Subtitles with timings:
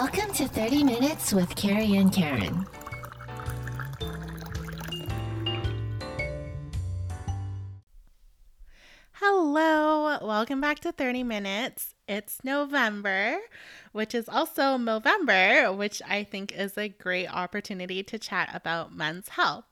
[0.00, 2.64] Welcome to 30 Minutes with Carrie and Karen.
[9.14, 11.96] Hello, welcome back to 30 Minutes.
[12.06, 13.38] It's November,
[13.90, 19.30] which is also Movember, which I think is a great opportunity to chat about men's
[19.30, 19.64] health.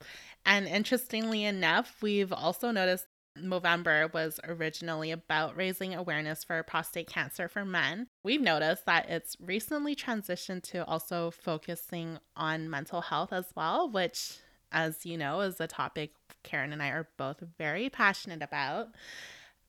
[0.44, 3.06] And interestingly enough, we've also noticed
[3.42, 8.08] Movember was originally about raising awareness for prostate cancer for men.
[8.22, 14.38] We've noticed that it's recently transitioned to also focusing on mental health as well, which,
[14.72, 18.88] as you know, is a topic Karen and I are both very passionate about.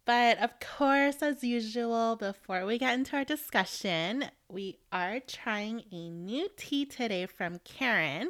[0.06, 6.10] But of course, as usual, before we get into our discussion, we are trying a
[6.10, 8.30] new tea today from Karen,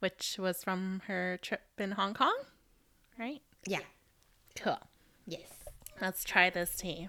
[0.00, 2.36] which was from her trip in Hong Kong,
[3.18, 3.42] right?
[3.66, 3.80] Yeah.
[4.56, 4.78] Cool.
[5.26, 5.48] Yes.
[6.00, 7.08] Let's try this tea.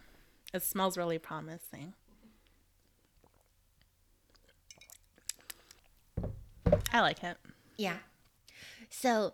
[0.53, 1.93] It smells really promising.
[6.91, 7.37] I like it.
[7.77, 7.97] Yeah.
[8.89, 9.33] So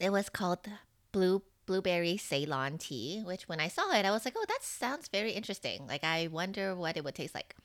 [0.00, 0.68] it was called
[1.12, 5.08] blue blueberry Ceylon tea, which when I saw it, I was like, oh, that sounds
[5.08, 5.86] very interesting.
[5.86, 7.56] Like I wonder what it would taste like.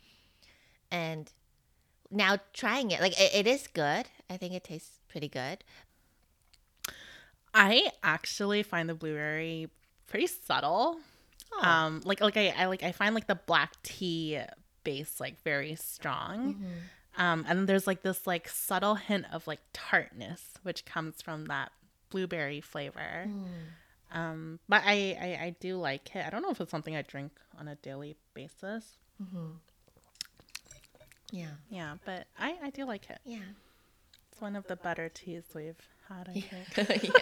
[0.90, 1.32] And
[2.10, 4.08] now trying it, like it, it is good.
[4.30, 5.64] I think it tastes pretty good.
[7.54, 9.70] I actually find the blueberry
[10.08, 11.00] pretty subtle.
[11.54, 11.68] Oh.
[11.68, 14.40] Um, like like I, I like I find like the black tea
[14.84, 16.56] base like very strong.
[16.56, 17.22] Mm-hmm.
[17.22, 21.72] Um, and there's like this like subtle hint of like tartness, which comes from that
[22.10, 23.28] blueberry flavor.
[23.28, 24.18] Mm.
[24.18, 26.26] Um, but I, I I do like it.
[26.26, 28.98] I don't know if it's something I drink on a daily basis.
[29.22, 29.52] Mm-hmm.
[31.32, 31.52] Yeah.
[31.70, 33.20] Yeah, but I I do like it.
[33.26, 33.40] Yeah.
[34.32, 36.30] It's one of the better teas we've had.
[36.30, 37.14] I think.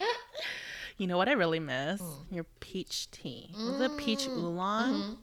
[0.00, 0.06] yeah.
[0.98, 2.00] You know what I really miss?
[2.00, 2.24] Mm.
[2.30, 3.50] Your peach tea.
[3.54, 4.94] Was it peach oolong?
[4.94, 5.16] Mhm.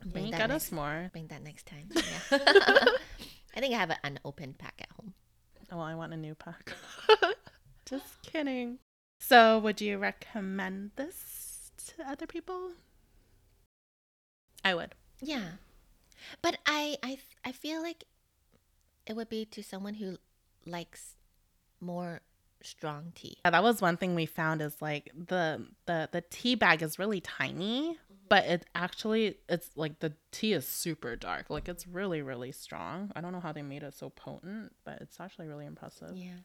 [0.00, 1.08] Can Bring that get next- us more?
[1.12, 1.88] Bring that next time.
[1.94, 2.38] Yeah.
[3.56, 5.14] I think I have an unopened pack at home.
[5.70, 6.74] Oh, I want a new pack.
[7.86, 8.78] Just kidding.
[9.20, 12.72] So, would you recommend this to other people?
[14.64, 14.94] I would.
[15.20, 15.58] Yeah.
[16.42, 18.04] But I I I feel like
[19.06, 20.18] it would be to someone who
[20.66, 21.14] likes
[21.80, 22.20] more
[22.62, 23.38] strong tea.
[23.44, 26.98] Yeah, that was one thing we found is like the the the tea bag is
[26.98, 28.14] really tiny, mm-hmm.
[28.28, 31.50] but it actually it's like the tea is super dark.
[31.50, 33.12] Like it's really really strong.
[33.14, 36.16] I don't know how they made it so potent, but it's actually really impressive.
[36.16, 36.38] Yeah.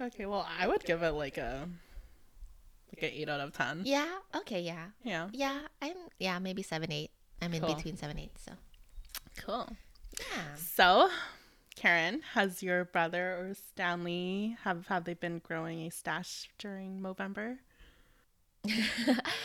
[0.00, 1.68] Okay, well, I would give it like a
[2.94, 3.82] like an 8 out of 10.
[3.84, 4.06] Yeah.
[4.36, 4.86] Okay, yeah.
[5.02, 5.28] Yeah.
[5.32, 7.10] Yeah, I'm yeah, maybe 7 8.
[7.42, 8.52] I'm in between 7 8, so.
[9.38, 9.68] Cool.
[10.18, 10.54] Yeah.
[10.56, 11.10] So,
[11.78, 17.58] Karen, has your brother or Stanley have have they been growing a stash during Movember?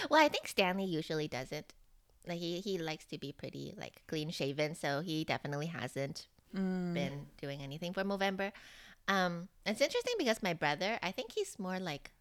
[0.09, 1.73] well, I think Stanley usually doesn't.
[2.27, 6.93] Like he he likes to be pretty like clean shaven, so he definitely hasn't Mm.
[6.93, 8.51] been doing anything for Movember.
[9.07, 12.11] Um, it's interesting because my brother, I think he's more like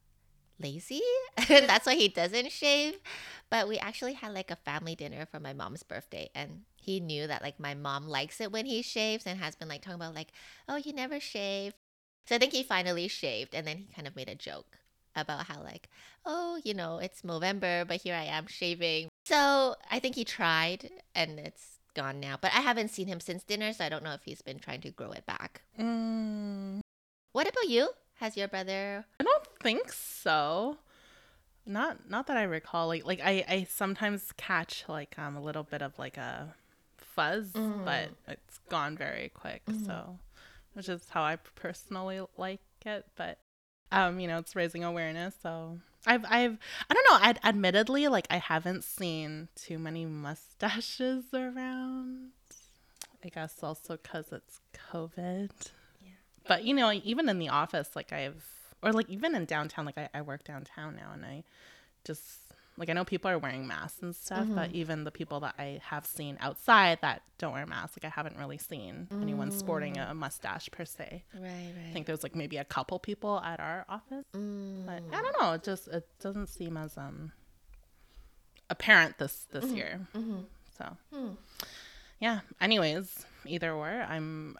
[0.60, 1.02] lazy,
[1.36, 2.98] and that's why he doesn't shave.
[3.50, 7.26] But we actually had like a family dinner for my mom's birthday, and he knew
[7.26, 10.14] that like my mom likes it when he shaves, and has been like talking about
[10.14, 10.32] like,
[10.68, 11.74] oh, you never shave.
[12.26, 14.78] So I think he finally shaved, and then he kind of made a joke
[15.14, 15.88] about how like,
[16.24, 19.08] oh, you know, it's Movember, but here I am shaving.
[19.24, 22.36] So I think he tried, and it's gone now.
[22.40, 24.80] But I haven't seen him since dinner, so I don't know if he's been trying
[24.82, 25.62] to grow it back.
[25.78, 26.80] Mm.
[27.32, 27.88] What about you?
[28.16, 29.04] Has your brother?
[29.18, 30.78] I don't think so.
[31.64, 32.88] Not not that I recall.
[32.88, 36.54] Like like I I sometimes catch like um a little bit of like a
[36.96, 37.50] fuzz,
[37.84, 39.62] but it's gone very quick.
[39.86, 40.18] So,
[40.74, 43.06] which is how I personally like it.
[43.16, 43.38] But
[43.92, 45.34] um, you know, it's raising awareness.
[45.42, 46.58] So I've I've
[46.90, 47.18] I don't know.
[47.28, 52.30] I'd, admittedly, like I haven't seen too many mustaches around.
[53.24, 54.60] I guess also because it's
[54.92, 55.50] COVID.
[56.00, 56.10] Yeah.
[56.48, 58.44] But you know, even in the office, like I've,
[58.82, 61.44] or like even in downtown, like I, I work downtown now, and I
[62.04, 62.22] just
[62.78, 65.80] like I know people are wearing masks and stuff, but even the people that I
[65.84, 70.14] have seen outside that don't wear masks, like I haven't really seen anyone sporting a
[70.14, 71.22] mustache per se.
[71.34, 71.86] Right, right.
[71.90, 75.36] I think there's like maybe a couple people at our office, Mm, but I don't
[75.40, 75.52] know.
[75.52, 77.32] It just it doesn't seem as um
[78.70, 80.00] apparent this this year.
[80.14, 80.44] mhm.
[80.78, 81.30] So Hmm.
[82.20, 82.40] yeah.
[82.60, 84.56] Anyways, either or, I'm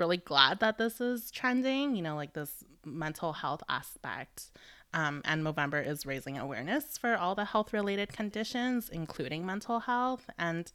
[0.00, 1.94] really glad that this is trending.
[1.94, 4.50] You know, like this mental health aspect.
[4.92, 10.28] Um, and Movember is raising awareness for all the health related conditions, including mental health.
[10.36, 10.70] And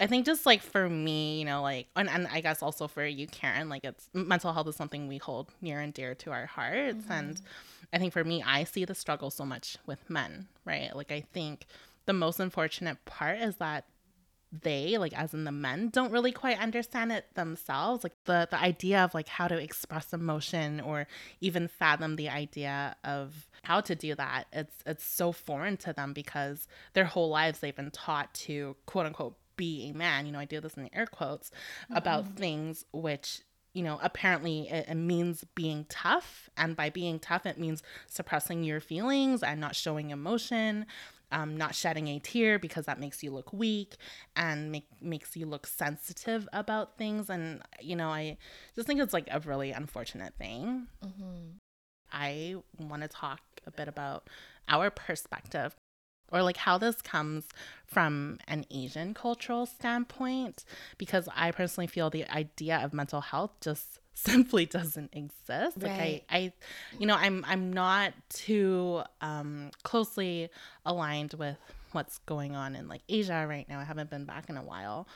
[0.00, 3.06] I think just like for me, you know, like, and, and I guess also for
[3.06, 6.46] you, Karen, like it's mental health is something we hold near and dear to our
[6.46, 7.04] hearts.
[7.08, 7.40] And
[7.92, 10.94] I think for me, I see the struggle so much with men, right?
[10.96, 11.66] Like, I think
[12.06, 13.84] the most unfortunate part is that
[14.60, 18.60] they like as in the men don't really quite understand it themselves like the the
[18.60, 21.06] idea of like how to express emotion or
[21.40, 26.12] even fathom the idea of how to do that it's it's so foreign to them
[26.12, 30.38] because their whole lives they've been taught to quote unquote be a man you know
[30.38, 31.96] i do this in air quotes mm-hmm.
[31.96, 33.40] about things which
[33.74, 36.50] you know, apparently it, it, means being tough.
[36.56, 40.86] And by being tough, it means suppressing your feelings and not showing emotion,
[41.32, 43.96] um, not shedding a tear because that makes you look weak
[44.36, 47.28] and make, makes you look sensitive about things.
[47.28, 48.36] And, you know, I
[48.76, 50.86] just think it's like a really unfortunate thing.
[51.04, 51.56] Mm-hmm.
[52.12, 54.28] I want to talk a bit about
[54.68, 55.74] our perspective
[56.30, 57.44] or like how this comes
[57.86, 60.64] from an Asian cultural standpoint,
[60.96, 65.78] because I personally feel the idea of mental health just simply doesn't exist.
[65.80, 65.82] Right.
[65.82, 66.52] Like I, I,
[66.98, 70.50] you know, I'm I'm not too um, closely
[70.84, 71.56] aligned with
[71.92, 73.80] what's going on in like Asia right now.
[73.80, 75.08] I haven't been back in a while,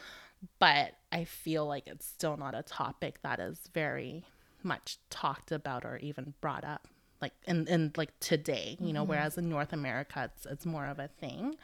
[0.58, 4.24] but I feel like it's still not a topic that is very
[4.62, 6.88] much talked about or even brought up
[7.20, 9.10] like in, in like today you know mm-hmm.
[9.10, 11.54] whereas in north america it's it's more of a thing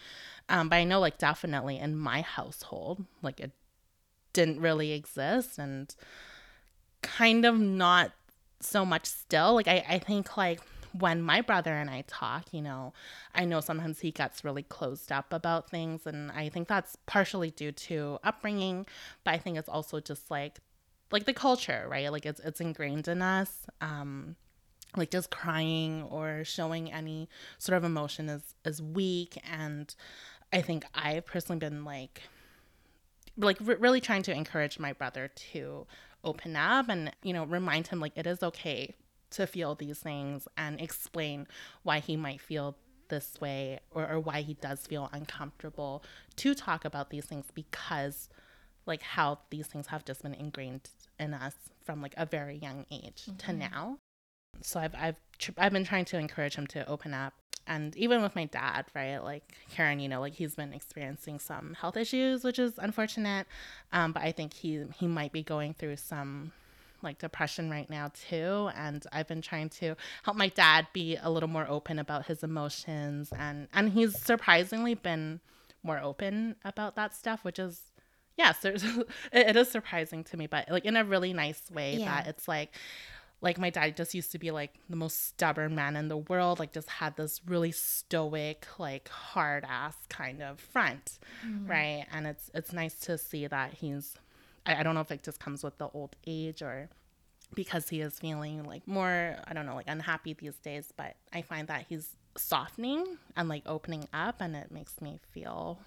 [0.48, 3.50] um but i know like definitely in my household like it
[4.32, 5.94] didn't really exist and
[7.02, 8.12] kind of not
[8.60, 10.60] so much still like i i think like
[10.98, 12.92] when my brother and I talk, you know,
[13.34, 16.06] I know sometimes he gets really closed up about things.
[16.06, 18.86] And I think that's partially due to upbringing,
[19.24, 20.58] but I think it's also just like,
[21.10, 22.10] like the culture, right?
[22.12, 23.66] Like it's, it's ingrained in us.
[23.80, 24.36] Um,
[24.96, 27.28] like just crying or showing any
[27.58, 29.94] sort of emotion is is weak and
[30.52, 32.20] i think i've personally been like
[33.38, 35.86] like r- really trying to encourage my brother to
[36.24, 38.94] open up and you know remind him like it is okay
[39.30, 41.46] to feel these things and explain
[41.82, 42.76] why he might feel
[43.08, 46.02] this way or, or why he does feel uncomfortable
[46.36, 48.28] to talk about these things because
[48.86, 50.88] like how these things have just been ingrained
[51.18, 51.54] in us
[51.84, 53.36] from like a very young age mm-hmm.
[53.36, 53.98] to now
[54.60, 57.34] so I've I've tr- I've been trying to encourage him to open up
[57.66, 59.18] and even with my dad, right?
[59.18, 63.46] Like Karen, you know, like he's been experiencing some health issues, which is unfortunate.
[63.92, 66.52] Um, but I think he he might be going through some
[67.02, 71.30] like depression right now too and i've been trying to help my dad be a
[71.30, 75.40] little more open about his emotions and and he's surprisingly been
[75.82, 77.80] more open about that stuff which is
[78.36, 78.64] yes
[79.32, 82.04] it is surprising to me but like in a really nice way yeah.
[82.04, 82.72] that it's like
[83.42, 86.58] like my dad just used to be like the most stubborn man in the world
[86.58, 91.68] like just had this really stoic like hard ass kind of front mm.
[91.68, 94.14] right and it's it's nice to see that he's
[94.64, 96.88] I, I don't know if it just comes with the old age or
[97.54, 101.42] because he is feeling like more i don't know like unhappy these days but i
[101.42, 105.78] find that he's softening and like opening up and it makes me feel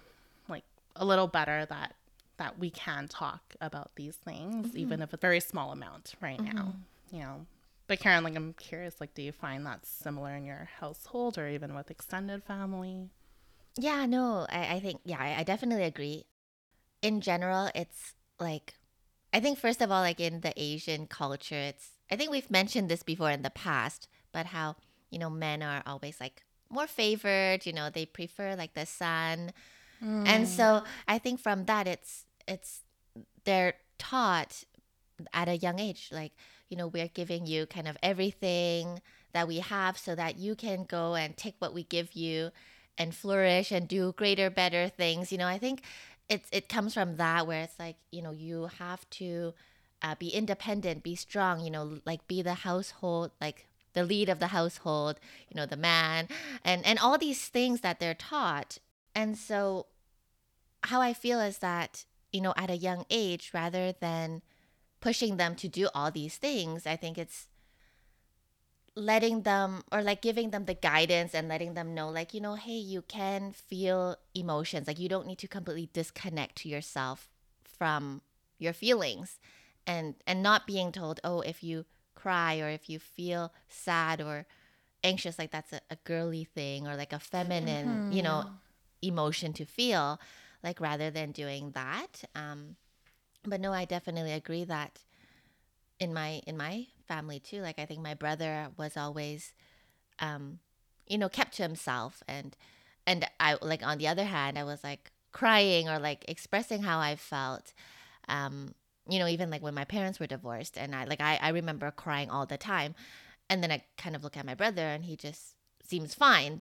[0.48, 0.62] like
[0.94, 1.94] a little better that
[2.36, 4.78] that we can talk about these things mm-hmm.
[4.78, 6.54] even if it's a very small amount right mm-hmm.
[6.54, 6.74] now
[7.10, 7.46] you know
[7.86, 11.48] but karen like i'm curious like do you find that similar in your household or
[11.48, 13.10] even with extended family?
[13.78, 16.24] Yeah no i, I think yeah I, I definitely agree.
[17.02, 18.74] In general it's like
[19.32, 22.88] i think first of all like in the asian culture it's i think we've mentioned
[22.88, 24.76] this before in the past but how
[25.10, 29.52] you know men are always like more favored you know they prefer like the son
[30.02, 30.26] mm.
[30.26, 32.82] and so i think from that it's it's
[33.44, 34.64] they're taught
[35.32, 36.32] at a young age like
[36.68, 39.00] you know, we're giving you kind of everything
[39.32, 42.50] that we have so that you can go and take what we give you
[42.98, 45.30] and flourish and do greater, better things.
[45.30, 45.82] You know, I think
[46.28, 49.54] it's it comes from that where it's like, you know, you have to
[50.02, 54.38] uh, be independent, be strong, you know, like be the household, like the lead of
[54.38, 55.18] the household,
[55.48, 56.28] you know, the man,
[56.64, 58.78] and and all these things that they're taught.
[59.14, 59.86] And so,
[60.84, 64.42] how I feel is that you know, at a young age, rather than
[65.00, 66.86] pushing them to do all these things.
[66.86, 67.48] I think it's
[68.96, 72.54] letting them or like giving them the guidance and letting them know like you know
[72.54, 77.28] hey you can feel emotions like you don't need to completely disconnect to yourself
[77.62, 78.22] from
[78.58, 79.38] your feelings
[79.86, 81.84] and and not being told oh if you
[82.14, 84.46] cry or if you feel sad or
[85.04, 88.12] anxious like that's a, a girly thing or like a feminine mm-hmm.
[88.12, 88.46] you know
[89.02, 90.18] emotion to feel
[90.64, 92.76] like rather than doing that um
[93.46, 95.00] but no, I definitely agree that
[95.98, 97.60] in my in my family too.
[97.62, 99.52] Like I think my brother was always,
[100.18, 100.58] um,
[101.06, 102.56] you know, kept to himself, and
[103.06, 106.98] and I like on the other hand, I was like crying or like expressing how
[106.98, 107.72] I felt.
[108.28, 108.74] Um,
[109.08, 111.90] you know, even like when my parents were divorced, and I like I I remember
[111.90, 112.94] crying all the time,
[113.50, 116.60] and then I kind of look at my brother, and he just seems fine.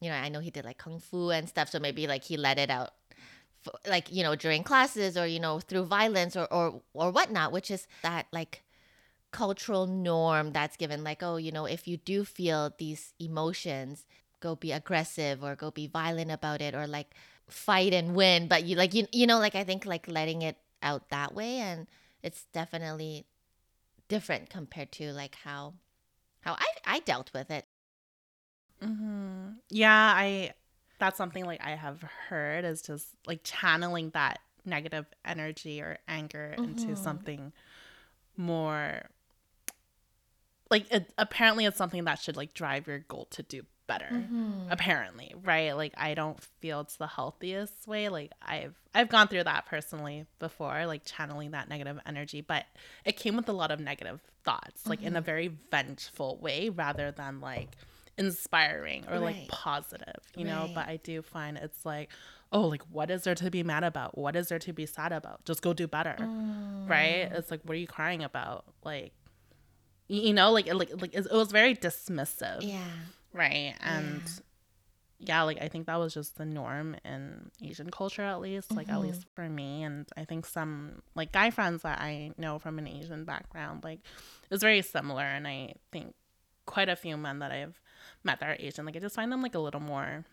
[0.00, 2.36] You know, I know he did like kung fu and stuff, so maybe like he
[2.36, 2.92] let it out
[3.86, 7.70] like you know during classes or you know through violence or or or whatnot which
[7.70, 8.62] is that like
[9.30, 14.06] cultural norm that's given like oh you know if you do feel these emotions
[14.40, 17.14] go be aggressive or go be violent about it or like
[17.48, 20.56] fight and win but you like you you know like i think like letting it
[20.82, 21.86] out that way and
[22.22, 23.26] it's definitely
[24.08, 25.74] different compared to like how
[26.40, 27.66] how i i dealt with it.
[28.80, 30.52] Hmm Yeah, I
[31.04, 36.56] that's something like I have heard is just like channeling that negative energy or anger
[36.62, 36.98] into Mhm.
[36.98, 37.52] something
[38.36, 39.02] more
[40.70, 44.68] like it, apparently it's something that should like drive your goal to do better Mm-hmm.
[44.70, 49.44] apparently right like i don't feel it's the healthiest way like i've i've gone through
[49.44, 52.64] that personally before like channeling that negative energy but
[53.04, 57.10] it came with a lot of negative thoughts like in a very vengeful way rather
[57.10, 57.68] than like
[58.16, 60.70] inspiring or like positive you know?
[60.74, 62.10] But i do find it's like
[62.52, 64.16] oh like what is there to be mad about?
[64.16, 65.44] What is there to be sad about?
[65.44, 67.28] Just go do better right?
[67.30, 67.38] Mm.
[67.38, 68.64] it's like what are you crying about?
[68.84, 69.12] Like
[70.08, 72.78] you know like it, like like it was very dismissive yeah.
[73.32, 73.74] right?
[73.80, 74.22] And
[75.18, 75.42] yeah.
[75.42, 78.96] like i think that was just the norm in asian culture at least like at
[78.98, 79.02] Mhm.
[79.04, 79.82] least for me.
[79.82, 84.00] And i think some like guy friends that i know from an asian background like
[84.50, 85.22] it's very similar.
[85.22, 86.14] And i think
[86.66, 87.80] quite a few men that i've
[88.22, 90.24] met that are asian like i just find them like a little more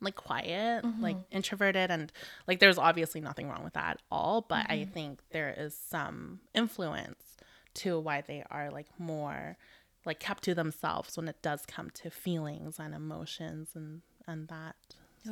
[0.00, 1.02] like quiet mm-hmm.
[1.02, 2.12] like introverted and
[2.46, 4.90] like there's obviously nothing wrong with that at all but i mm-hmm.
[4.90, 7.36] think there is some influence
[7.74, 9.56] to why they are like more
[10.04, 14.76] like kept to themselves when it does come to feelings and emotions and and that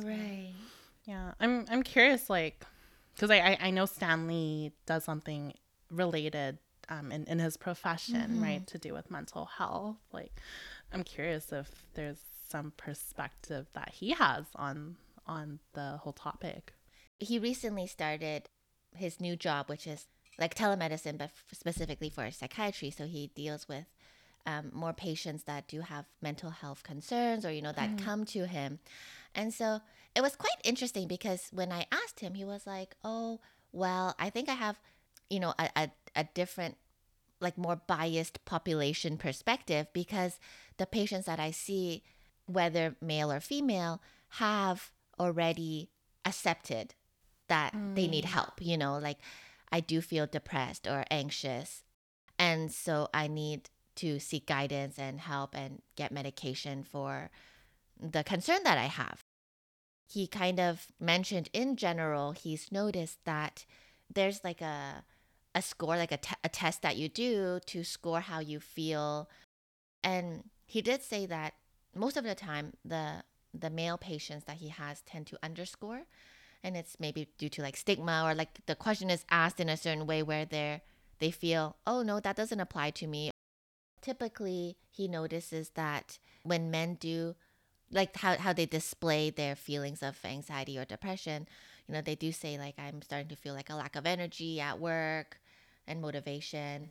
[0.03, 0.53] right.
[1.05, 2.65] Yeah i'm i'm curious like
[3.15, 5.53] because I, I i know stanley does something
[5.89, 6.57] related
[6.89, 8.43] um in, in his profession mm-hmm.
[8.43, 10.31] right to do with mental health like
[10.93, 12.19] i'm curious if there's
[12.49, 14.95] some perspective that he has on
[15.25, 16.73] on the whole topic
[17.19, 18.49] he recently started
[18.95, 20.07] his new job, which is
[20.39, 22.89] like telemedicine, but f- specifically for psychiatry.
[22.89, 23.85] So he deals with
[24.45, 28.45] um, more patients that do have mental health concerns or, you know, that come to
[28.45, 28.79] him.
[29.35, 29.79] And so
[30.15, 33.39] it was quite interesting because when I asked him, he was like, oh,
[33.71, 34.79] well, I think I have,
[35.29, 36.77] you know, a, a, a different
[37.39, 40.39] like more biased population perspective because
[40.77, 42.03] the patients that I see,
[42.45, 45.89] whether male or female, have already
[46.25, 46.95] accepted
[47.47, 48.29] that they need mm.
[48.29, 48.61] help.
[48.61, 49.17] You know, like
[49.71, 51.83] I do feel depressed or anxious.
[52.39, 57.29] And so I need to seek guidance and help and get medication for
[57.99, 59.23] the concern that I have.
[60.11, 63.65] He kind of mentioned in general, he's noticed that
[64.13, 65.03] there's like a
[65.55, 69.29] a score, like a test that you do to score how you feel.
[70.03, 71.53] And he did say that
[71.95, 76.03] most of the time, the the male patients that he has tend to underscore,
[76.63, 79.77] and it's maybe due to like stigma or like the question is asked in a
[79.77, 80.81] certain way where they're
[81.19, 83.29] they feel, oh no, that doesn't apply to me.
[84.01, 87.35] Typically, he notices that when men do
[87.91, 91.47] like how, how they display their feelings of anxiety or depression
[91.87, 94.59] you know they do say like i'm starting to feel like a lack of energy
[94.59, 95.37] at work
[95.87, 96.89] and motivation.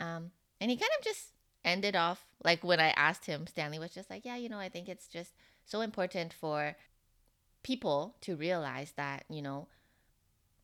[0.00, 1.32] Um, and he kind of just
[1.64, 4.68] ended off like when i asked him stanley was just like yeah you know i
[4.68, 5.32] think it's just
[5.64, 6.76] so important for
[7.62, 9.68] people to realize that you know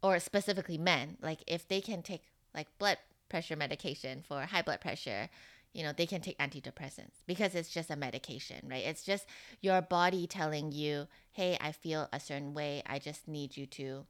[0.02, 2.22] or specifically men like if they can take
[2.54, 5.28] like blood pressure medication for high blood pressure
[5.72, 8.84] you know they can take antidepressants because it's just a medication right?
[8.84, 9.26] It's just
[9.60, 12.82] your body telling you hey i feel a certain way.
[12.86, 14.06] I just need you to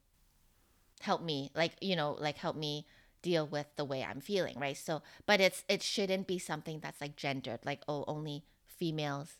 [1.01, 2.87] help me like you know like help me
[3.23, 7.01] deal with the way i'm feeling right so but it's it shouldn't be something that's
[7.01, 9.35] like gendered like oh only females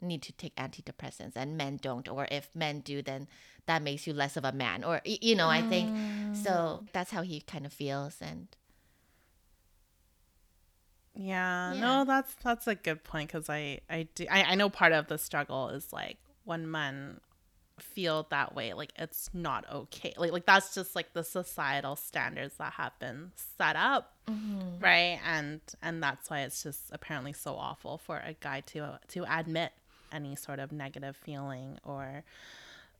[0.00, 3.26] need to take antidepressants and men don't or if men do then
[3.66, 6.32] that makes you less of a man or you know i think mm.
[6.32, 8.48] so that's how he kind of feels and
[11.14, 11.74] Yeah, Yeah.
[11.74, 15.08] no, that's that's a good point because I I do I, I know part of
[15.08, 17.20] the struggle is like when men
[17.82, 20.14] feel that way, like it's not okay.
[20.16, 24.82] Like like that's just like the societal standards that have been set up, mm-hmm.
[24.82, 25.20] right?
[25.26, 29.72] And and that's why it's just apparently so awful for a guy to to admit
[30.12, 32.24] any sort of negative feeling or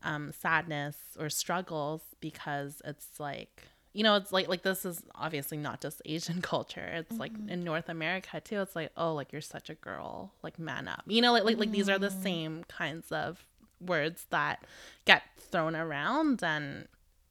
[0.02, 5.56] um, sadness or struggles because it's like you know it's like like this is obviously
[5.56, 6.88] not just asian culture.
[6.94, 7.48] It's like mm-hmm.
[7.48, 10.32] in north america too it's like oh like you're such a girl.
[10.42, 11.02] Like man up.
[11.06, 12.22] You know like like, like these are the mm.
[12.22, 13.44] same kinds of
[13.80, 14.64] words that
[15.04, 16.88] get thrown around and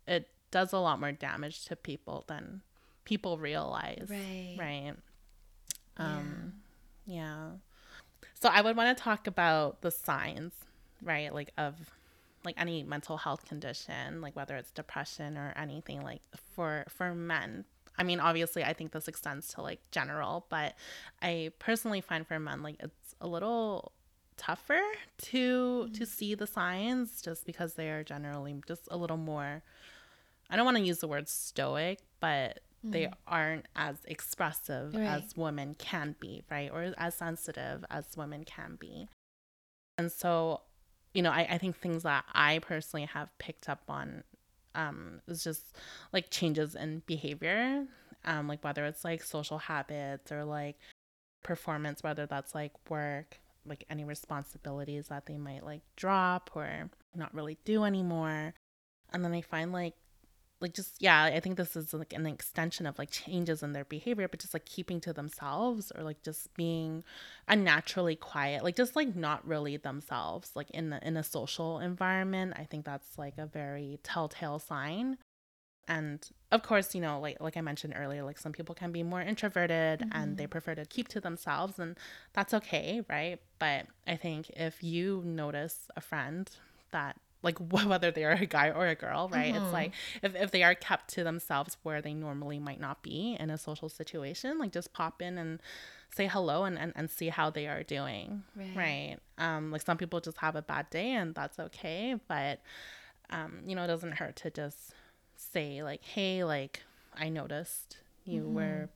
[0.08, 2.62] it does a lot more damage to people than
[3.06, 4.56] people realize Right.
[4.58, 4.94] right
[5.98, 6.54] um
[7.06, 7.50] yeah
[8.40, 10.54] so i would want to talk about the signs
[11.02, 11.76] right like of
[12.46, 16.22] like any mental health condition, like whether it's depression or anything like
[16.56, 17.66] for for men.
[17.98, 20.76] I mean, obviously, I think this extends to like general, but
[21.22, 23.92] I personally find for men like it's a little
[24.38, 24.82] tougher
[25.18, 25.94] to mm-hmm.
[25.94, 29.64] to see the signs just because they are generally just a little more
[30.50, 32.92] I don't want to use the word stoic, but mm-hmm.
[32.92, 35.04] they aren't as expressive right.
[35.04, 36.70] as women can be, right?
[36.72, 39.08] Or as sensitive as women can be.
[39.98, 40.62] And so,
[41.14, 44.24] you know, I, I think things that I personally have picked up on
[44.76, 45.76] um, is just
[46.14, 47.86] like changes in behavior,
[48.26, 50.78] um, like whether it's like social habits or like
[51.44, 57.34] performance, whether that's like work, like any responsibilities that they might like drop or not
[57.34, 58.54] really do anymore.
[59.14, 59.96] And then I find like
[60.60, 63.86] like just yeah i think this is like an extension of like changes in their
[63.86, 67.04] behavior but just like keeping to themselves or like just being
[67.48, 72.54] unnaturally quiet like just like not really themselves like in the, in a social environment
[72.58, 75.18] i think that's like a very telltale sign
[75.88, 79.04] and of course you know like like i mentioned earlier like some people can be
[79.04, 80.10] more introverted mm-hmm.
[80.14, 80.52] and they mm-hmm.
[80.52, 81.98] prefer to keep to themselves and
[82.34, 86.52] that's okay right but i think if you notice a friend
[86.92, 89.64] that like whether they are a guy or a girl right mm-hmm.
[89.64, 93.38] it's like if, if they are kept to themselves where they normally might not be
[93.40, 95.62] in a social situation like just pop in and
[96.10, 98.76] say hello and, and, and see how they are doing right.
[98.76, 102.62] right um like some people just have a bad day and that's okay but
[103.30, 104.94] um you know it doesn't hurt to just
[105.38, 106.82] say like hey like
[107.16, 108.54] i noticed you mm-hmm.
[108.56, 108.90] were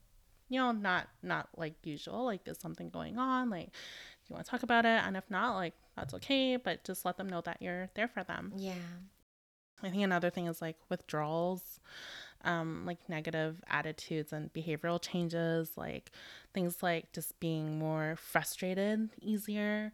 [0.50, 3.69] you know not not like usual like is something going on like
[4.27, 7.17] you want to talk about it and if not like that's okay but just let
[7.17, 8.74] them know that you're there for them yeah
[9.83, 11.79] i think another thing is like withdrawals
[12.43, 16.12] um, like negative attitudes and behavioral changes, like
[16.53, 19.91] things like just being more frustrated easier,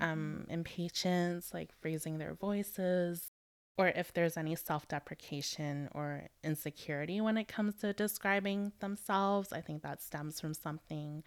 [0.00, 0.52] um, mm-hmm.
[0.52, 3.30] impatience, like raising their voices,
[3.78, 9.52] or if there's any self deprecation or insecurity when it comes to describing themselves.
[9.52, 11.22] I think that stems from something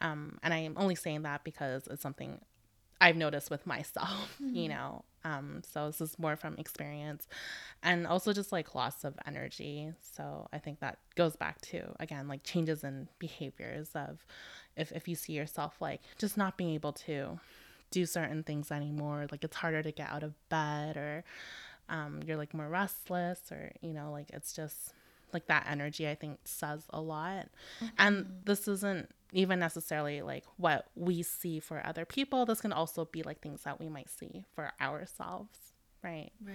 [0.00, 2.40] um, and I'm only saying that because it's something
[3.00, 4.54] I've noticed with myself, mm-hmm.
[4.54, 5.04] you know.
[5.24, 7.26] Um, so this is more from experience
[7.82, 9.92] and also just like loss of energy.
[10.00, 14.24] So I think that goes back to again like changes in behaviors of
[14.76, 17.40] if if you see yourself like just not being able to
[17.90, 21.24] do certain things anymore, like it's harder to get out of bed or
[21.88, 24.92] um, you're like more restless or you know like it's just
[25.32, 27.48] like that energy I think says a lot.
[27.80, 27.86] Mm-hmm.
[27.98, 32.46] And this isn't even necessarily like what we see for other people.
[32.46, 35.58] This can also be like things that we might see for ourselves,
[36.02, 36.30] right?
[36.42, 36.54] Right.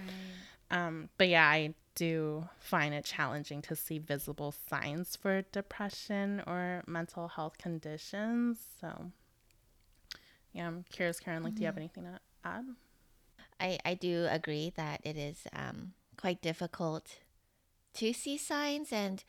[0.70, 6.82] Um, but yeah, I do find it challenging to see visible signs for depression or
[6.86, 8.58] mental health conditions.
[8.80, 9.12] So
[10.52, 11.56] yeah, I'm curious, Karen, like, mm-hmm.
[11.56, 11.80] do you have mm-hmm.
[11.80, 12.64] anything to add?
[13.62, 17.18] I, I do agree that it is um, quite difficult
[17.94, 19.22] to see signs and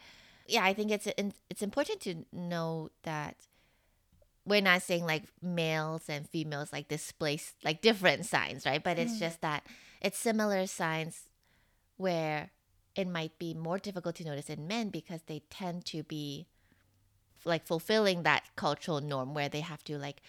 [0.48, 1.08] yeah i think it's
[1.50, 3.36] it's important to know that
[4.46, 9.16] we're not saying like males and females like display like different signs right but it's
[9.16, 9.20] mm.
[9.20, 9.66] just that
[10.02, 11.30] it's similar signs
[11.98, 12.52] where
[12.96, 16.48] it might be more difficult to notice in men because they tend to be
[17.46, 20.22] like fulfilling that cultural norm where they have to like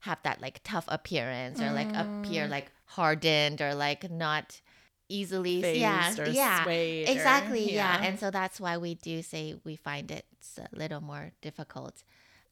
[0.00, 2.50] have that like tough appearance or like appear mm.
[2.50, 4.60] like hardened or like not
[5.08, 6.64] easily yeah yeah
[7.08, 8.00] exactly or, yeah.
[8.00, 10.24] yeah and so that's why we do say we find it
[10.58, 12.02] a little more difficult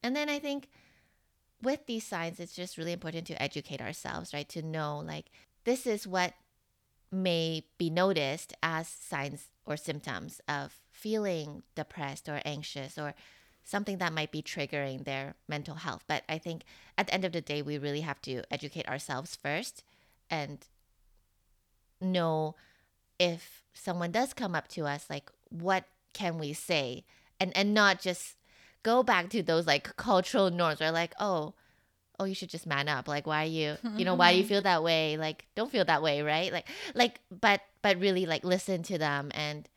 [0.03, 0.69] and then i think
[1.63, 5.27] with these signs it's just really important to educate ourselves right to know like
[5.65, 6.35] this is what
[7.11, 13.15] may be noticed as signs or symptoms of feeling depressed or anxious or
[13.65, 16.63] something that might be triggering their mental health but i think
[16.97, 19.83] at the end of the day we really have to educate ourselves first
[20.31, 20.67] and
[22.01, 22.55] know
[23.19, 27.05] if someone does come up to us like what can we say?
[27.41, 28.37] And and not just
[28.83, 31.55] go back to those like cultural norms or like oh
[32.21, 33.09] oh you should just man up.
[33.09, 35.17] Like why are you you know why do you feel that way?
[35.17, 36.53] Like don't feel that way right?
[36.53, 39.69] Like like but but really like listen to them and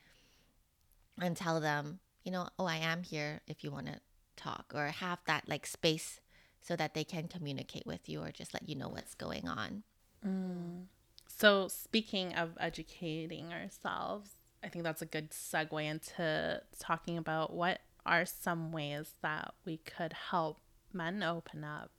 [1.20, 4.00] and tell them you know oh i am here if you want to
[4.36, 6.20] talk or have that like space
[6.62, 9.84] so that they can communicate with you or just let you know what's going on
[10.26, 10.84] mm.
[11.28, 14.32] So, speaking of educating ourselves,
[14.64, 19.78] I think that's a good segue into talking about what are some ways that we
[19.78, 20.60] could help
[20.94, 21.92] men open up.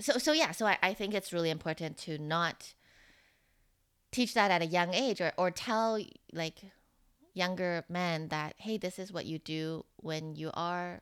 [0.00, 2.74] So, so yeah, so I, I think it's really important to not
[4.10, 5.98] teach that at a young age or, or tell
[6.32, 6.60] like
[7.32, 11.00] younger men that, hey, this is what you do when you are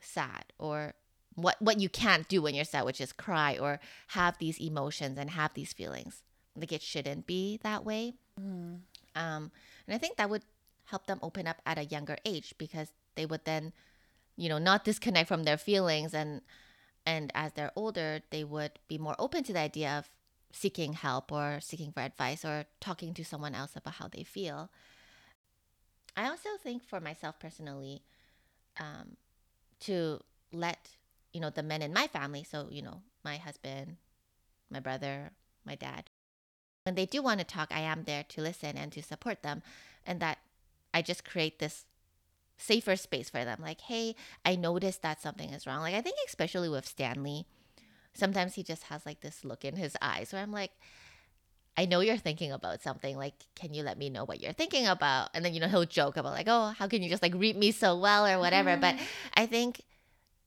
[0.00, 0.94] sad or
[1.36, 5.18] what what you can't do when you're sad, which is cry or have these emotions
[5.18, 6.22] and have these feelings.
[6.58, 8.14] like it shouldn't be that way.
[8.40, 8.80] Mm.
[9.14, 9.50] Um,
[9.86, 10.42] and I think that would
[10.86, 13.72] help them open up at a younger age because they would then,
[14.36, 16.40] you know, not disconnect from their feelings and
[17.04, 20.10] and as they're older, they would be more open to the idea of
[20.52, 24.70] seeking help or seeking for advice or talking to someone else about how they feel.
[26.16, 28.02] I also think for myself personally,
[28.80, 29.16] um,
[29.80, 30.20] to
[30.52, 30.96] let
[31.36, 33.98] you know the men in my family, so you know my husband,
[34.70, 35.32] my brother,
[35.66, 36.08] my dad,
[36.84, 39.62] when they do want to talk, I am there to listen and to support them,
[40.06, 40.38] and that
[40.94, 41.84] I just create this
[42.56, 43.58] safer space for them.
[43.60, 45.82] Like, hey, I noticed that something is wrong.
[45.82, 47.44] Like, I think especially with Stanley,
[48.14, 50.70] sometimes he just has like this look in his eyes where I'm like,
[51.76, 53.18] I know you're thinking about something.
[53.18, 55.28] Like, can you let me know what you're thinking about?
[55.34, 57.56] And then, you know, he'll joke about like, oh, how can you just like read
[57.56, 58.78] me so well or whatever.
[58.78, 58.96] But
[59.34, 59.82] I think,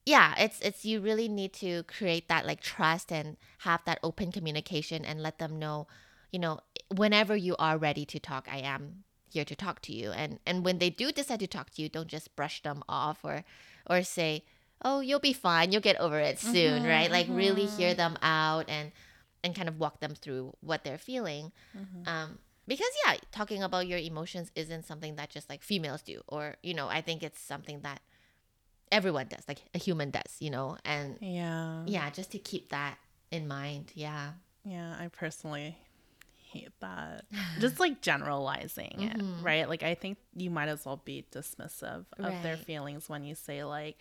[0.05, 4.31] yeah, it's it's you really need to create that like trust and have that open
[4.31, 5.87] communication and let them know,
[6.31, 6.59] you know,
[6.95, 10.11] whenever you are ready to talk, I am here to talk to you.
[10.11, 13.19] And and when they do decide to talk to you, don't just brush them off
[13.23, 13.43] or
[13.89, 14.43] or say,
[14.83, 17.11] oh, you'll be fine, you'll get over it soon, Mhm, right?
[17.11, 18.91] Like really hear them out and
[19.43, 21.51] and kind of walk them through what they're feeling.
[21.75, 22.07] Mhm.
[22.07, 26.55] Um, because yeah, talking about your emotions isn't something that just like females do, or
[26.63, 28.01] you know, I think it's something that
[28.91, 31.83] everyone does, like a human does, you know, and Yeah.
[31.85, 32.97] yeah, just to keep that
[33.31, 33.91] in mind.
[33.95, 34.31] Yeah,
[34.63, 35.77] Yeah, I personally
[36.51, 37.25] hate that.
[37.59, 39.39] Just like generalizing Mhm.
[39.39, 39.69] it, right?
[39.69, 43.63] Like I think you might as well be dismissive of their feelings when you say
[43.63, 43.97] like,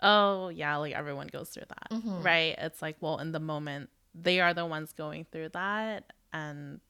[0.00, 2.24] "Oh, yeah, like everyone goes through that." Mhm.
[2.24, 2.54] Right?
[2.58, 6.80] It's like, well, in the moment, they are the ones going through that and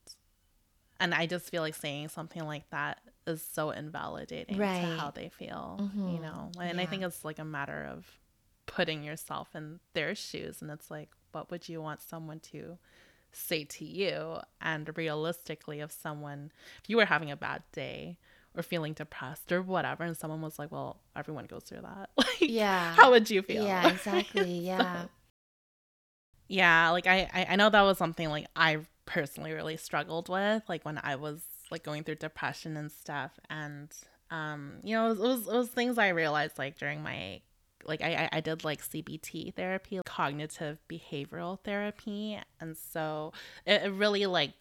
[1.00, 4.80] and I just feel like saying something like that is so invalidating Right.
[4.80, 6.22] to how they feel, you Mhm.
[6.22, 6.52] know.
[6.60, 8.18] And I think it's like a matter of
[8.66, 12.78] putting yourself in their shoes and it's like what would you want someone to
[13.32, 18.18] say to you and realistically if someone if you were having a bad day
[18.54, 22.40] or feeling depressed or whatever and someone was like well everyone goes through that like
[22.40, 25.06] yeah, how would you feel yeah, exactly, yeah,
[26.48, 30.84] yeah like I i know that was something like i personally really struggled with like
[30.84, 33.94] when i was like going through depression and stuff and
[34.30, 37.40] um you know it was, it was, it was things i realized like during my
[37.84, 43.32] like I, I- did like cbt therapy cognitive behavioral therapy and so
[43.66, 44.52] it, it really like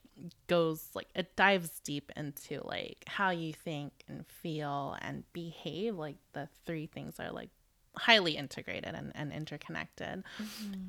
[0.47, 6.15] goes like it dives deep into like how you think and feel and behave like
[6.33, 7.49] the three things are like
[7.95, 10.23] highly integrated and, and interconnected.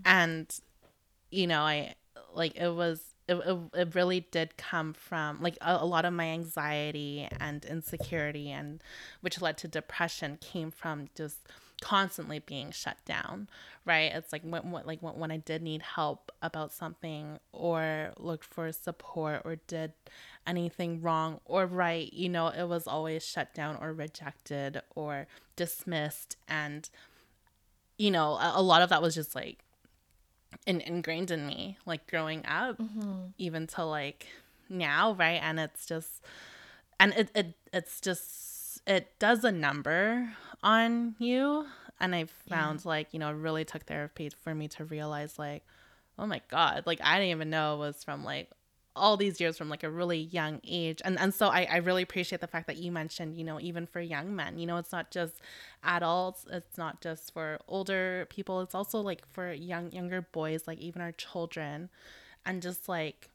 [0.04, 0.54] And
[1.30, 1.94] you know i
[2.34, 6.12] like it was it, it, it really did come from like a, a lot of
[6.12, 8.82] my anxiety and insecurity and
[9.20, 11.38] which led to depression came from just
[11.80, 13.48] constantly being shut down
[13.88, 14.12] right?
[14.14, 18.44] It's like when, when like when, when i did need help about something or looked
[18.44, 19.92] for support or did
[20.46, 26.36] anything wrong or right you know it was always shut down or rejected or dismissed.
[26.46, 26.88] And
[27.96, 29.64] you know a, a lot of that was just like
[30.68, 34.26] in, ingrained in me like growing up hmm even to like
[34.68, 35.40] now right?
[35.42, 36.22] And it's just
[37.00, 41.66] and it, it it's just it does a number on you.
[42.00, 45.64] And i found like you know it really took therapy for me to realize like
[46.16, 48.48] oh my god like i didn't even know it was from like
[48.98, 51.00] all these years from like a really young age.
[51.04, 53.86] And and so I, I really appreciate the fact that you mentioned you know even
[53.86, 55.34] for young men you know it's not just
[55.84, 60.78] adults it's not just for older people it's also like for young younger boys like
[60.78, 61.88] even our children
[62.44, 63.30] and just like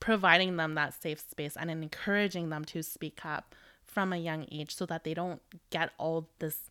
[0.00, 4.74] providing them that safe space and encouraging them to speak up from a young age
[4.74, 6.70] so that they don't get all this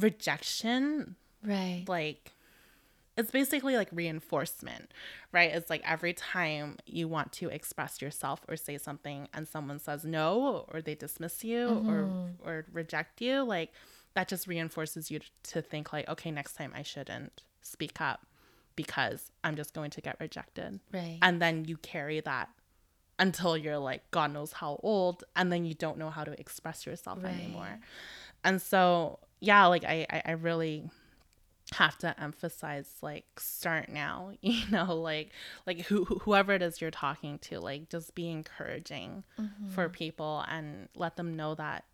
[0.00, 1.14] rejection
[1.44, 2.32] right, like
[3.20, 4.90] it's basically like reinforcement
[5.32, 5.50] right?
[5.52, 10.04] It's like every time you want to express yourself or say something and someone says
[10.04, 12.48] no or they dismiss you or mm-hmm.
[12.48, 13.70] or reject you like
[14.14, 18.26] that just reinforces you to think like okay next time i shouldn't speak up
[18.74, 20.80] because i'm just going to get rejected.
[20.92, 22.48] Right, and then you carry that
[23.18, 26.86] until you're like god knows how old and then you don't know how to express
[26.86, 27.34] yourself Right.
[27.34, 27.78] anymore.
[28.42, 30.90] And so yeah like I, I i really
[31.74, 35.30] have to emphasize like start now you know like
[35.66, 39.24] like who, who- whoever it is you're talking to like just be encouraging
[39.70, 39.92] for mm-hmm.
[39.92, 41.84] people and let them know that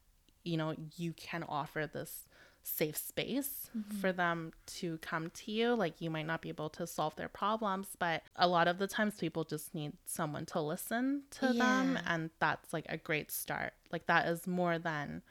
[0.44, 2.26] you know you can offer this
[2.66, 3.96] safe space mm-hmm.
[3.98, 5.72] for them to come to you.
[5.74, 8.88] Like you might not be able to solve their problems but a lot of the
[8.88, 13.72] times people just need someone to listen to them and that's like a great start.
[13.92, 15.22] Like that is more than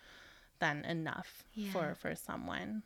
[0.59, 1.71] than enough Yeah.
[1.71, 2.83] for for someone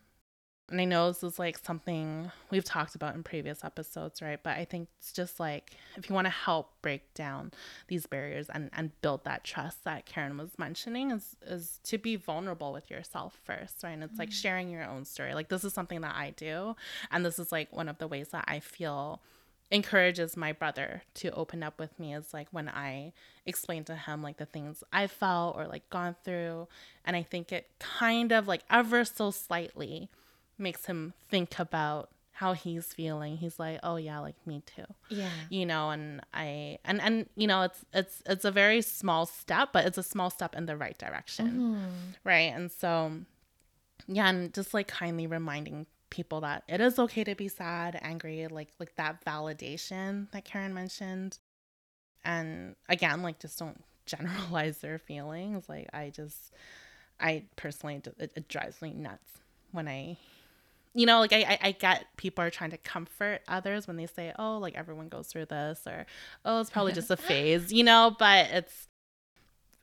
[0.69, 4.39] and I know this is like something we've talked about in previous episodes, right?
[4.41, 7.51] But I think it's just like if you want to help break down
[7.87, 12.15] these barriers and, and build that trust that Karen was mentioning is is to be
[12.15, 13.91] vulnerable with yourself first, right?
[13.91, 14.21] And it's mm-hmm.
[14.21, 15.33] like sharing your own story.
[15.33, 16.75] Like this is something that I do.
[17.11, 19.21] And this is like one of the ways that I feel
[19.71, 23.13] encourages my brother to open up with me is like when I
[23.45, 26.67] explain to him like the things I felt or like gone through.
[27.05, 30.09] And I think it kind of like ever so slightly
[30.59, 33.35] makes him think about how he's feeling.
[33.35, 34.85] He's like oh yeah like me too.
[35.09, 35.29] Yeah.
[35.49, 39.69] You know and i and and you know it's it's it's a very small step
[39.73, 41.47] but it's a small step in the right direction.
[41.47, 42.11] Mm-hmm.
[42.23, 42.53] right?
[42.53, 43.11] And so
[44.07, 48.47] yeah and just like kindly reminding people that it is okay to be sad angry
[48.47, 51.39] like like that validation that karen mentioned.
[52.23, 55.67] And again like just don't generalize their feelings.
[55.67, 56.53] Like i just
[57.19, 59.39] i personally it, it drives me nuts
[59.73, 60.17] when i
[60.99, 64.33] you know, like I, I get people are trying to comfort others when they say,
[64.37, 66.05] oh, like everyone goes through this, or
[66.43, 68.89] oh, it's probably just a phase, you know, but it's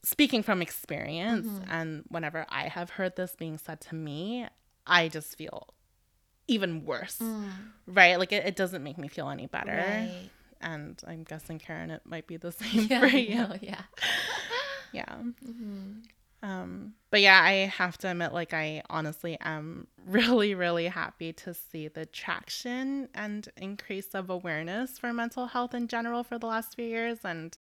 [0.02, 1.46] speaking from experience.
[1.46, 1.70] Mm-hmm.
[1.70, 4.46] And whenever I have heard this being said to me,
[4.87, 5.68] I just feel
[6.48, 7.48] even worse, mm.
[7.87, 8.18] right?
[8.18, 9.72] Like it, it doesn't make me feel any better.
[9.72, 10.29] Right.
[10.61, 13.46] And I'm guessing, Karen, it might be the same yeah, for you.
[13.62, 13.83] yeah.
[14.92, 15.14] yeah.
[15.14, 15.92] Mm-hmm.
[16.46, 21.52] Um, but yeah, I have to admit, like, I honestly am really, really happy to
[21.52, 26.76] see the traction and increase of awareness for mental health in general for the last
[26.76, 27.18] few years.
[27.24, 27.56] And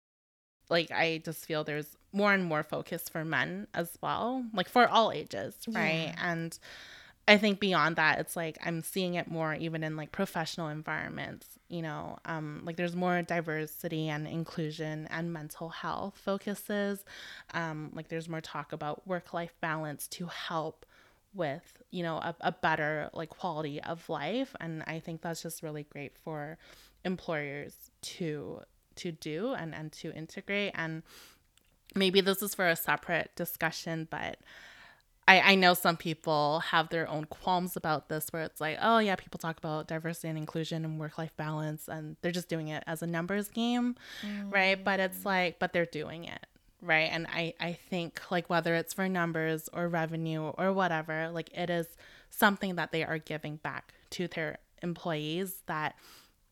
[0.69, 4.87] like, I just feel there's more and more focus for men as well, like for
[4.87, 6.13] all ages, right?
[6.15, 6.31] Yeah.
[6.31, 6.59] And
[7.25, 11.47] I think beyond that, it's like I'm seeing it more even in like professional environments.
[11.69, 17.05] You know, um, like there's more diversity and inclusion and mental health focuses.
[17.53, 20.85] Um, like there's more talk about work life balance to help
[21.33, 25.63] with you know a, a better like quality of life, and I think that's just
[25.63, 26.57] really great for
[27.05, 28.61] employers to
[28.95, 30.73] to do and and to integrate.
[30.75, 31.03] And
[31.95, 34.37] maybe this is for a separate discussion, but
[35.27, 38.97] I, I know some people have their own qualms about this where it's like, oh
[38.97, 42.67] yeah, people talk about diversity and inclusion and work life balance and they're just doing
[42.67, 44.53] it as a numbers game, mm.
[44.53, 44.83] right?
[44.83, 45.25] But it's mm.
[45.25, 46.45] like, but they're doing it,
[46.81, 47.09] right?
[47.11, 51.69] And I, I think like whether it's for numbers or revenue or whatever, like it
[51.69, 51.87] is
[52.29, 55.95] something that they are giving back to their employees that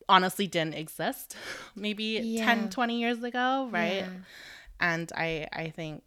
[0.08, 1.36] honestly didn't exist
[1.76, 2.46] maybe yeah.
[2.46, 3.96] 10, 20 years ago, right?
[3.96, 4.10] Yeah.
[4.80, 6.04] And I I think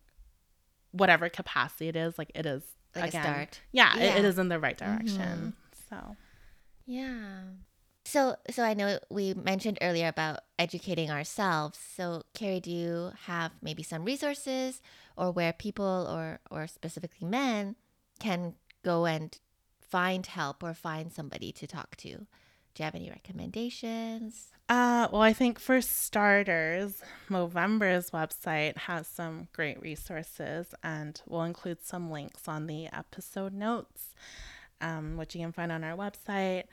[0.95, 2.63] whatever capacity it is, like it is
[2.95, 3.61] like again, start.
[3.73, 4.03] Yeah, yeah.
[4.05, 5.19] It, it is in the right direction.
[5.19, 5.51] Mm-hmm.
[5.91, 6.17] So,
[6.87, 7.41] yeah.
[8.07, 11.79] So, so I know we mentioned earlier about educating ourselves.
[11.97, 14.83] So, Carrie, do you have maybe some resources
[15.17, 17.77] or where people or or specifically men
[18.21, 19.39] can go and
[19.81, 22.27] find help or find somebody to talk to?
[22.75, 24.51] Do you have any recommendations?
[24.69, 31.85] Uh, well, I think for starters, Movember's website has some great resources, and we'll include
[31.85, 34.15] some links on the episode notes,
[34.81, 36.65] um, which you can find on our website.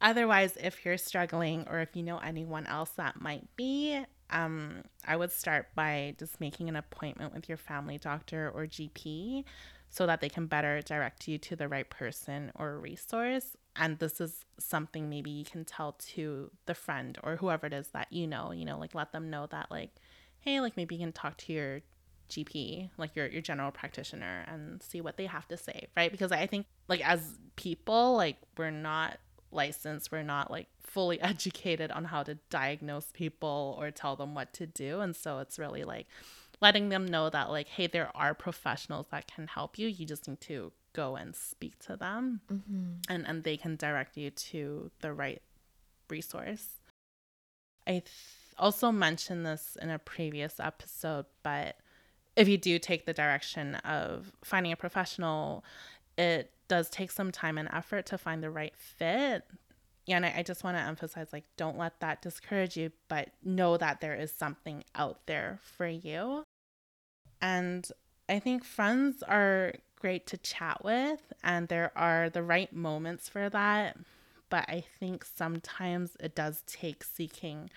[0.00, 5.16] Otherwise, if you're struggling or if you know anyone else that might be, um, I
[5.16, 9.44] would start by just making an appointment with your family doctor or GP
[9.90, 14.20] so that they can better direct you to the right person or resource and this
[14.20, 18.26] is something maybe you can tell to the friend or whoever it is that you
[18.26, 19.90] know you know like let them know that like
[20.40, 21.80] hey like maybe you can talk to your
[22.28, 26.10] gp like your your general practitioner and see what they have to say right?
[26.10, 29.18] Because i think like as people like we're not
[29.50, 34.52] licensed we're not like fully educated on how to diagnose people or tell them what
[34.54, 35.00] to do.
[35.00, 36.06] And so it's really like
[36.60, 39.86] letting them know that like hey there are professionals that can help you.
[39.86, 42.40] You just need to go and speak to them.
[42.52, 43.12] Mm-hmm.
[43.12, 45.42] and and they can direct you to the right
[46.10, 46.66] resource.
[47.86, 48.04] I th-
[48.58, 51.76] also mentioned this in a previous episode but
[52.34, 55.64] if you do take the direction of finding a professional
[56.16, 59.44] it does take some time and effort to find the right fit.
[60.08, 63.76] And I, I just want to emphasize like don't let that discourage you but know
[63.76, 66.42] that there is something out there for you.
[67.40, 67.88] And
[68.28, 73.48] i think friends are great to chat with, and there are the right moments for
[73.48, 73.96] that.
[74.50, 77.70] But I think sometimes it does take seeking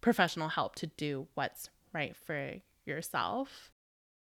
[0.00, 3.70] professional help to do what's right for yourself.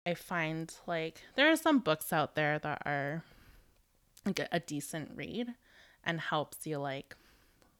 [0.07, 3.25] I find like there are some books out there that are
[4.25, 5.55] like a, decent read
[6.05, 7.17] and helps you like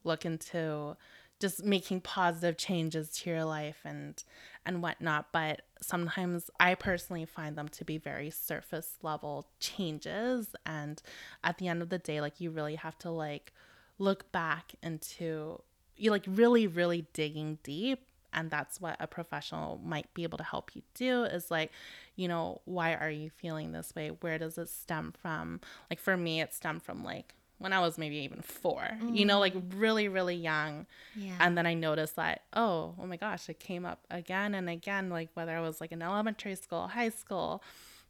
[0.05, 0.97] look into
[1.41, 4.23] just making positive changes to your life and
[4.67, 10.49] and whatnot but sometimes i personally find them to be very surface level changes.
[10.67, 11.03] And
[11.43, 13.53] at the end of the day like you really have to like
[13.99, 15.61] look back into
[15.97, 18.07] you like really really digging deep.
[18.33, 21.73] And that's what a professional might be able to help you do is like
[22.17, 24.11] you know why are you feeling this way?
[24.21, 25.61] Where does it stem from?
[25.89, 29.17] Like for me it stemmed from like when I was maybe even 4 mm.
[29.17, 30.87] you know, like really, really young.
[31.15, 31.37] Yeah.
[31.39, 35.11] And then I noticed that, oh, oh my gosh, it came up again and again,
[35.11, 37.63] like whether I was like in elementary school, high school,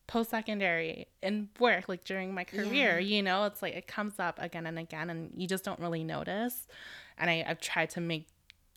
[0.06, 3.16] post secondary, in work, like during my career, yeah.
[3.16, 6.04] you know, it's like it comes up again and again and you just don't really
[6.04, 6.68] notice.
[7.18, 8.28] And I, I've tried to make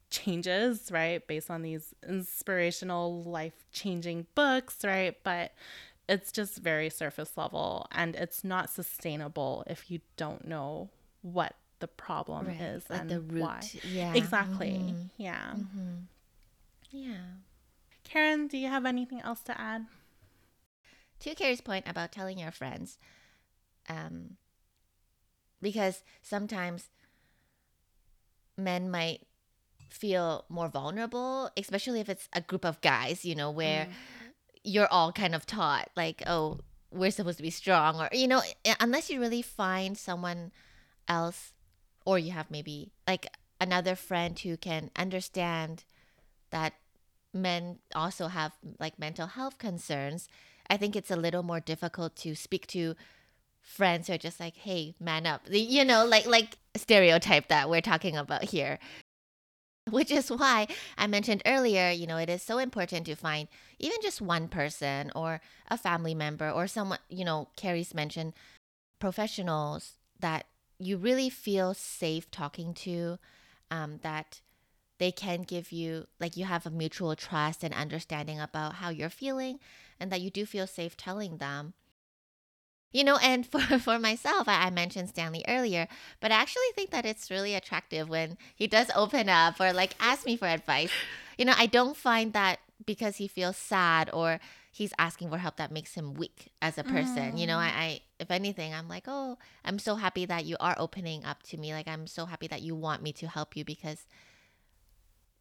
[0.10, 5.16] changes, right, based on these inspirational, life changing books, right?
[5.24, 5.54] But
[6.08, 10.90] it's just very surface level and it's not sustainable if you don't know
[11.22, 12.62] what the problem right.
[12.62, 13.42] is like and the root.
[13.42, 13.62] why.
[13.84, 14.14] Yeah.
[14.14, 14.72] Exactly.
[14.72, 15.02] Mm-hmm.
[15.18, 15.54] Yeah.
[15.56, 15.96] Mm-hmm.
[16.92, 17.18] Yeah.
[18.04, 19.86] Karen, do you have anything else to add?
[21.22, 22.98] To Carrie's point about telling your friends,
[23.90, 24.38] um,
[25.62, 26.90] because sometimes
[28.58, 29.22] men might
[29.90, 33.92] feel more vulnerable, especially if it's a group of guys, you know, where mm
[34.64, 36.60] you're all kind of taught like oh
[36.92, 40.52] we're supposed to be strong or you know eh, unless you really find someone
[41.08, 41.54] else
[42.06, 43.28] or you have maybe like
[43.60, 45.84] another friend who can understand
[46.52, 46.74] that
[47.34, 50.28] men also have like mental health concerns
[50.70, 52.96] i think it's a little more difficult to speak to
[53.64, 55.42] friends who are just like hey man up.
[55.50, 58.78] You know like like stereotype that we're talking about here
[59.90, 60.68] which is why
[60.98, 63.48] I mentioned earlier, you know, it is so important to find
[63.80, 68.34] even just one person or a family member or someone, you know, Carrie's mentioned
[69.00, 70.46] professionals that
[70.80, 73.18] you really feel safe talking to,
[73.72, 74.42] um, that
[75.00, 79.10] they can give you, like, you have a mutual trust and understanding about how you're
[79.10, 79.60] feeling,
[80.00, 81.74] and that you do feel safe telling them
[82.94, 85.88] you know and for for myself I, I, mentioned stanley earlier
[86.22, 89.96] but i actually think that it's really attractive when he does open up or like
[90.00, 90.92] ask me for advice
[91.38, 94.40] you know i don't find that because he feels sad or
[94.72, 97.40] he's asking for help that makes him weak as a person mm.
[97.40, 97.76] you know I, mm.
[97.76, 101.58] I if anything i'm like oh i'm so happy that you are opening up to
[101.58, 104.06] me like i'm so happy that you want me to help you because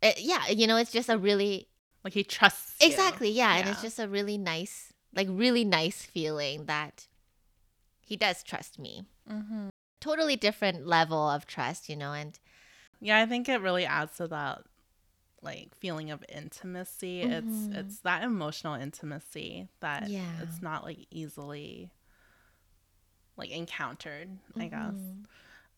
[0.03, 1.69] it, yeah you know it's just a really
[2.05, 6.03] like he trusts exactly yeah, yeah and it's just a really nice like really nice
[6.03, 7.07] feeling that
[8.13, 9.07] he does trust me.
[9.27, 9.69] Mm-hmm.
[9.99, 12.39] Totally different level of trust, you know, and
[13.01, 14.65] yeah, I think it really adds to that
[15.41, 17.23] like feeling of intimacy.
[17.23, 17.73] Mm-hmm.
[17.73, 20.27] It's it's that emotional intimacy that yeah.
[20.43, 21.91] it's not like easily
[23.39, 24.61] like encountered, mm-hmm.
[24.61, 25.01] I guess.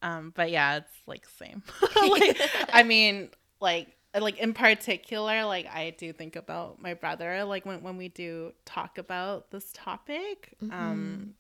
[0.03, 1.63] Um, but yeah, it's like same.
[2.11, 2.41] like,
[2.73, 7.45] I mean, like like in particular, like I do think about my brother.
[7.45, 11.31] Like when when we do talk about this topic, um, mm-hmm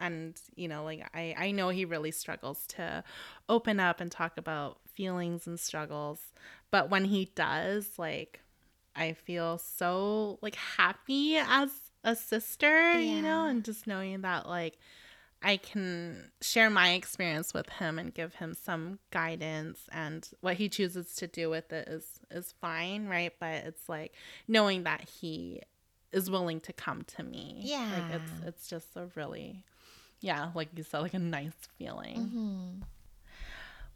[0.00, 3.04] and you know like i i know he really struggles to
[3.48, 6.20] open up and talk about feelings and struggles
[6.70, 8.40] but when he does like
[8.96, 11.70] i feel so like happy as
[12.02, 12.98] a sister yeah.
[12.98, 14.78] you know and just knowing that like
[15.42, 20.68] I can share my experience with him and give him some guidance and what he
[20.68, 23.32] chooses to do with it is is fine, right?
[23.40, 24.12] But it's like
[24.46, 25.62] knowing that he
[26.12, 27.60] is willing to come to me.
[27.64, 27.88] Yeah.
[27.90, 29.64] Like it's it's just a really
[30.20, 32.16] yeah, like you said, like a nice feeling.
[32.16, 32.82] Mm-hmm.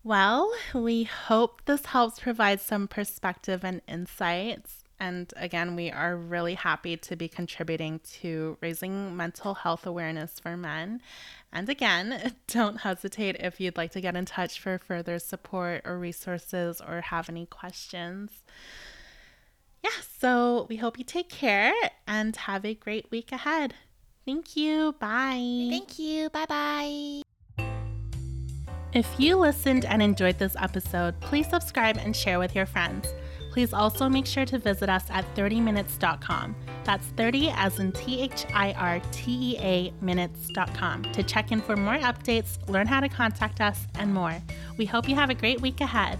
[0.02, 4.84] Well, we hope this helps provide some perspective and insights.
[5.00, 10.56] And again, we are really happy to be contributing to raising mental health awareness for
[10.56, 11.00] men.
[11.52, 15.98] And again, don't hesitate if you'd like to get in touch for further support or
[15.98, 18.30] resources or have any questions.
[19.82, 21.74] Yeah, so we hope you take care
[22.06, 23.74] and have a great week ahead.
[24.26, 24.94] Thank you.
[24.98, 25.68] Bye.
[25.70, 26.30] Thank you.
[26.30, 27.22] Bye bye.
[28.92, 33.12] If you listened and enjoyed this episode, please subscribe and share with your friends.
[33.52, 36.56] Please also make sure to visit us at thirteaminutes.com.
[36.84, 41.60] That's 30 as in T H I R T E A minutes.com to check in
[41.60, 44.37] for more updates, learn how to contact us, and more.
[44.77, 46.18] We hope you have a great week ahead.